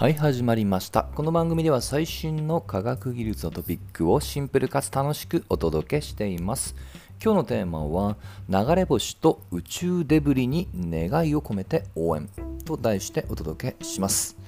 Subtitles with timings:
[0.00, 1.02] はい始まりました。
[1.14, 6.74] この番組では最新の科学技術のトピックをシンプルかつ楽しくお届けしています。
[7.22, 8.16] 今日のテーマは
[8.48, 12.30] 流れ星と宇宙デブリに願いを込めて応援
[12.64, 14.38] と題してお届けします。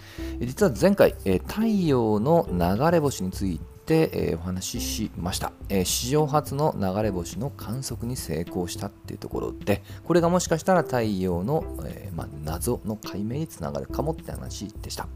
[0.40, 1.14] 実は前回
[1.46, 3.60] 太陽の流れ星につい
[3.92, 15.08] て、えー、お話ししました、えー、史上初の流れ星の観測に成功したっていうところでこれがもしかしたら太陽の、えー、ま、謎の解明につながるかもって話でした。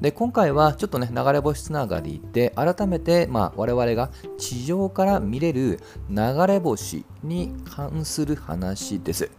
[0.00, 5.78] で今回はちょっとね流れ星つながりで改めて、まあ、我々が地上から見れる
[6.10, 9.30] 流れ星に関する話です、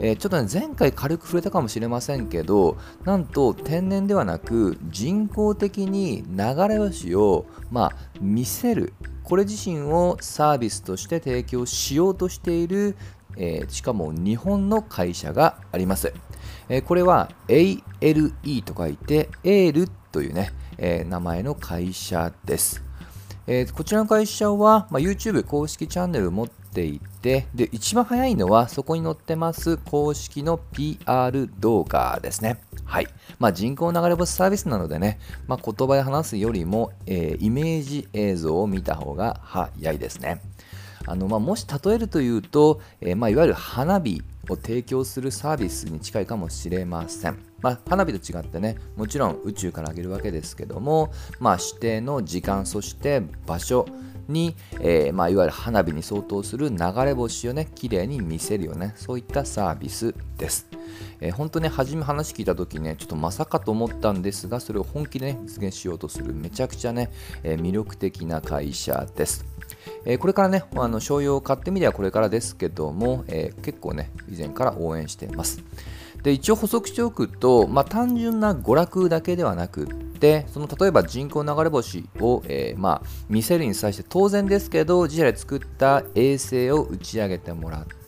[0.00, 7.96] え、ちょっとね前回軽く触れたかもしれませんけどなんと天然ではなく人工的に流れ星をまあ
[8.36, 8.92] 見せる。
[9.24, 12.96] これ自身をサービスとして提供しようとしている、
[13.38, 16.12] えー、しかも日本の会社があります、
[16.68, 22.84] えー、これは ALE と書いて ALE というね、えー、名前の会社です、
[23.48, 32.65] えこちらの会社は、まあ、YouTube 公式チャンネルを持っていてで一番早いのはそこに載ってます公式の PR 動画ですね。
[32.86, 33.08] はい。
[33.38, 40.40] まあ、人工流れ星サービスなのでね、まあ、言葉で話すよりも、えー、イメージ映像を見た方が早いですね。
[41.08, 47.38] あのまあ、もし例えるというと、えー、まあ、いわゆる花火を提供するサービスに近いかもしれません。
[47.60, 53.86] まあ、花火と違ってね、もちろん宇宙からあげるわけですけども、まあ、指定の時間、そして場所、
[54.28, 60.68] に、えー、まあ、いわゆる花火に相当する流れ星をね、綺麗に見せるよね、そういったサービスです。
[61.20, 67.10] えー、本当ね、初め話聞いた時ね、ちょっとまさかと思ったんですが、それを本気で、ね、実現しようとするめちゃくちゃね、
[67.42, 69.44] えー、魅力的な会社です。
[70.20, 75.62] これからね、あの商用を買ってみればこれからですけども、え結構ね、以前から応援しています。
[76.22, 79.86] で一応補足しておくと、まあ、単純な娯楽だけではなくっ
[80.18, 88.05] てその例えば人工流れ星を、えー、まあ、見せるに際して当然ですけど自社で作った衛星を打ち上げてもらって、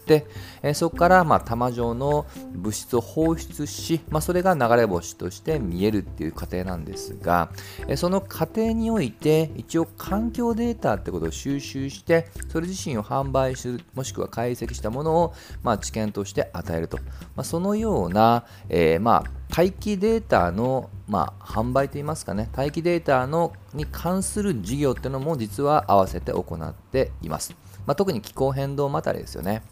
[0.63, 7.51] えそこからまあ玉状の物質を放出し、まあ、それが流れ星として見えるっていう過程なんですが、
[7.87, 16.99] えその過程において一応環境データってことを収集してそれ自身を販売するもしくは解析したものを、まあ、知見として与えると、
[17.37, 27.55] まあ、そのような、えー、まあ待機データの、まあ、販売といいますかね、待機データのに関する事業っていうのも実は合わせて行っています。
[27.87, 29.63] まあ、特に気候変動またりですよね。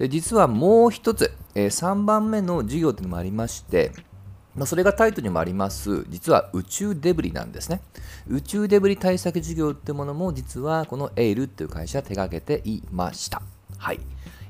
[0.00, 3.92] で実はもう一つ、えー、3番目の授業というのもありまして、
[4.56, 7.82] まあ、それがタイトルにもあります、実は宇宙デブリなんですね。
[8.26, 13.42] 宇宙デブリ対策事業ってものも実はこのエイルっていう会社手掛けていました。
[13.76, 14.00] はい。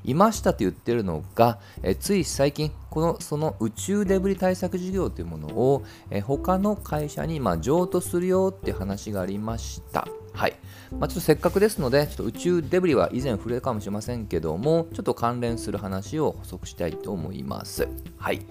[0.05, 10.07] いましたと言ってるのが、えつい最近、このその宇宙デブリ対策事業というものを、え他の会社にま譲渡するよっていう話がありました。
[10.33, 10.55] はい。
[10.91, 17.87] まあ、ちょっとせっかくですので、ちょっと宇宙デブリは以前触れるかもしれませんけども、ちょっと関連する話を補足したいと思います。
[18.17, 18.41] はい。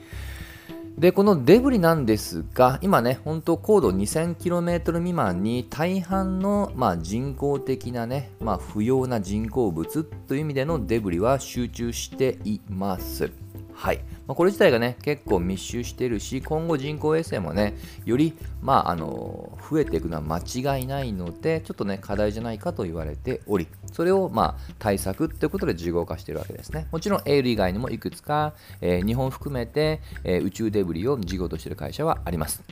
[0.99, 13.31] で、このデブリなんですが、今ね、本当高度 2000km 未満に大半の、まあ、人工的なね、まあ、不要な人工物という意味でのデブリは集中しています。
[13.81, 14.01] はい。
[14.27, 26.89] まあ、これ自体がね、結構密集してるし、今後人工衛星もね、より、まあ、あの、増えていくのは間違いないので、ちょっとね、課題じゃないかと言われており、それを、まあ、対策ってことで事業化してるわけですね。
[26.93, 28.53] もちろん、エール以外にもいくつか、
[28.83, 32.63] えー、日本含めて、えー、宇宙デブリを事業としてる会社はあります。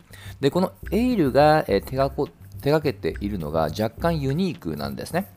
[0.42, 2.28] で、このエールが、えー、手がこ
[2.60, 5.32] 手がけているのが若干ユニークなんですね。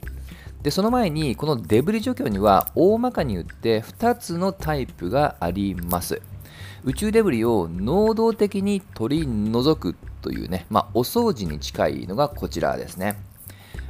[0.63, 6.21] でその前にこのデブリ除去には大まかに言って2つのタイプがあります。
[6.83, 13.17] 宇宙デブリを能動的に取り除くというね、まあ、お掃除に近いのがこちらですね。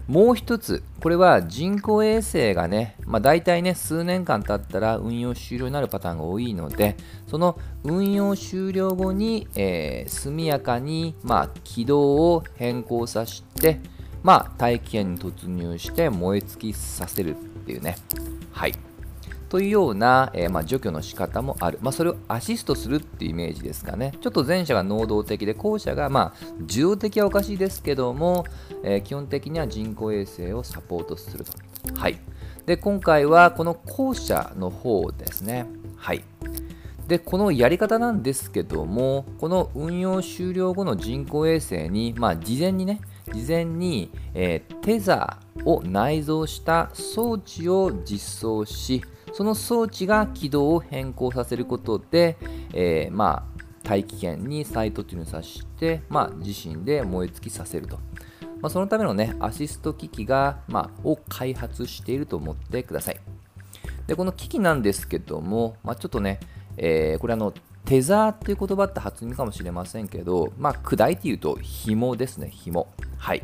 [0.08, 6.97] もう一つ、これは人工衛星がね、まあ、大体ね、数年間経ったら運用終了になるパターンが多いので、
[7.28, 12.02] その運用終了後に、えー、速やかに、まあ、軌道
[12.34, 13.79] を変更させて、
[14.23, 17.96] まあ、大気圏に突入して燃え尽きさせるっていうね。
[18.52, 18.73] はい。
[19.50, 21.79] というような、えー、まあ、除去の仕方もある。
[21.82, 24.14] まあ、それをアシストするっていうイメージですかね。
[24.22, 28.46] ちょっと前者が能動的で、後者が、まあ、受動的はおかしいですけども、
[28.84, 31.52] えー、基本的には人工衛星をサポートすると。
[31.96, 32.18] はい。
[32.66, 35.66] で、今回はこの後者の方ですね。
[35.97, 36.23] はい。
[37.09, 43.02] で、このやり方なんですけども、この運用終了後の人工衛星に、まあ、事前にね、
[43.34, 49.03] 事前に、えー、テザーを内蔵した装置を実装し
[49.34, 52.38] その装置が軌道を変更させることで、
[52.73, 57.97] えー、まあ大気圏に再突入させて、まあ、自身で燃え尽きさせると。
[58.62, 63.20] まあ、そのためのね、アシスト機器が、ま、を開発していると思ってください。
[64.06, 66.40] で、この機器なんですけども、ま、ちょっとね、
[66.78, 67.53] えー、これあの、
[67.86, 72.88] テザーっていう言葉って初耳かもしれませんけど、まあ、砕いて言うと紐ですね、紐。
[73.18, 73.44] はい。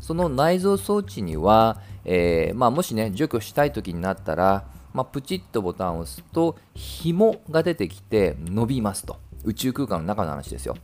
[0.00, 9.18] その内蔵装置には、えー、まあ、もしね、除去したい時になったら、まあ、プチッとボタンを押すと、紐が出てきて伸びますと。
[9.44, 10.76] 宇宙空間の中の話ですよ。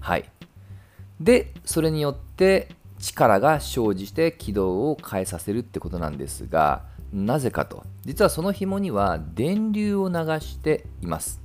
[0.00, 0.30] はい。
[1.20, 2.68] で、それによって
[2.98, 7.84] 力が生じて軌道を変えさせるってことなんですが、なぜかと。
[8.04, 11.40] 実はその紐には電流を流しています。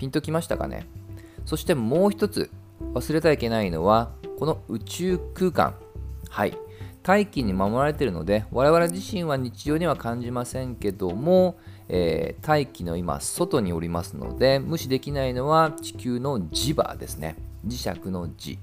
[0.00, 0.86] ピンときましたかね？
[1.44, 2.50] そしてもう一つ
[2.94, 5.74] 忘れてはいけないのは、この宇宙空間。
[6.30, 6.56] はい。
[7.02, 11.58] 大気に守られているので、我々自身は日常には感じませんけども、
[11.90, 17.36] えー、大気の今、外におりますので、無視できないのは地球の磁場ですね。
[17.66, 18.56] 磁石の磁。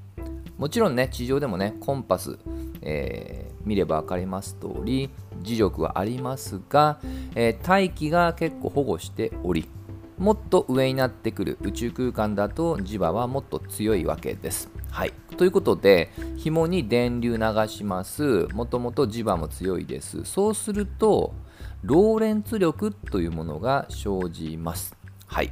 [0.57, 2.39] もちろんね、地上でもね、コンパス、
[2.81, 5.11] えー、見れば分かります通り、
[5.43, 6.99] 磁力はありますが、
[7.35, 9.69] えー、大気が結構保護しており、
[10.17, 14.69] もっと上になってくる宇宙空間だと磁場はもっと強いわけです。
[14.89, 15.13] はい。
[15.37, 18.47] ということで、紐に電流流します。
[18.53, 20.23] もともと磁場も強いです。
[20.25, 21.35] そうすると、
[21.83, 24.97] ローレンツ力というものが生じます。
[25.27, 25.51] はい。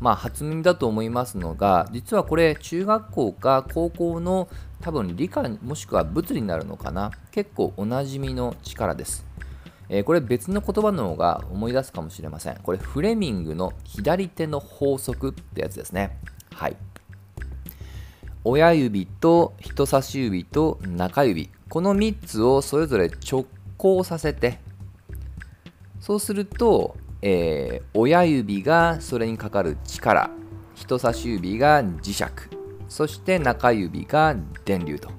[0.00, 4.48] まあ、初耳だと思いますのが、実はこれ、中学校か高校の
[4.80, 7.12] 多分理科もしくは物理になるのかな。
[7.30, 9.24] 結構おなじみの力です。
[9.88, 12.56] えー、これ別の言葉の方が思い出すかもしれません。
[12.62, 16.18] これフレミングの左手の法則ってやつですね。
[16.52, 16.76] はい。
[18.46, 23.46] 親指と人差し指と中指この3つをそれぞれ直
[23.78, 24.58] 行させて
[25.98, 30.30] そうすると、えー、親指がそれにかかる力
[30.74, 32.24] 人差し指が磁石
[32.88, 34.36] そして中指が
[34.66, 35.10] 電流と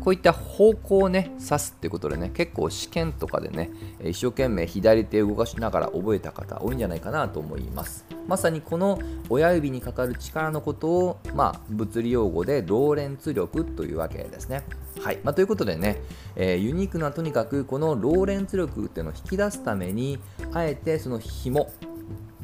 [0.00, 3.70] こういった方向をね指すってことでね結構試験とかでね
[4.02, 8.04] 一生懸命左手を動かしながら覚えた方多いんじゃないかなと思います。
[8.26, 14.62] まさにこの親指にかかる力のことを、まあ、物理用語でローレンツ力というわけですね。
[15.00, 16.00] はい、まあ、ということでね、
[16.36, 20.18] えー、ユニークなとにかくこのローレンツ力っていうのを引き出すために
[20.52, 21.72] あえてその紐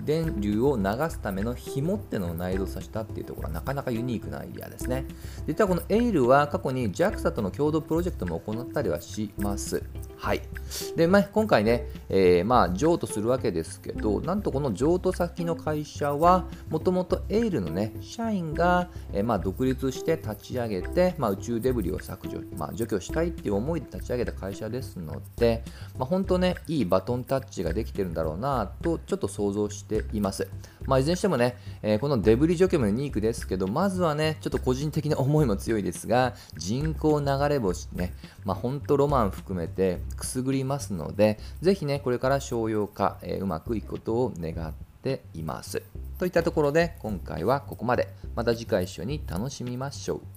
[0.06, 5.04] 電流を流すための紐ってのを内蔵させたっていうところはなかなかユニークなアイデアですね。
[5.46, 9.82] 実はこのエイルは過去に JAXA との共同プロジェクトも行ったりはします。
[10.16, 10.42] はい。
[10.96, 25.62] で、まあ、今回ね、えー、まあ、譲渡するわけですけど、なんとこの譲渡先の会社は、もともとエイルのね、社員が、えー、まあ、独立して立ち上げて、まあ、宇宙デブリを削除、まあ、除去したいっていう思いで立ち上げた会社ですので、
[25.98, 30.48] まあ、本当ね、いいバトンタッチができてるんだろうなと、ちょっと想像しています。
[30.86, 44.72] まあ、いずれにしてもね、えー、このデブリ除去もユニークですけど、まずはね、ちょっと個人的な思いも強いですが、人口流れ星ね、まあ、本当ロマン含めてくすぐりますので、ぜひね、これから商用化、えー、うまくいくことを願っ
[45.02, 45.82] ています。
[46.18, 48.08] といったところで、今回はここまで。
[48.34, 50.35] また次回一緒に楽しみましょう。